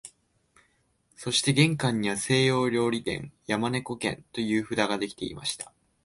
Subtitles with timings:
[1.15, 5.71] そして玄関には西洋料理店、山猫軒という札がでていました